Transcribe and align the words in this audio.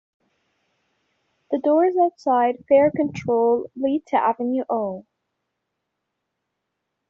The 1.51 1.59
doors 1.59 1.93
outside 2.03 2.63
fare 2.67 2.89
control 2.89 3.69
lead 3.75 4.03
to 4.07 4.15
Avenue 4.15 4.63
O. 4.67 5.05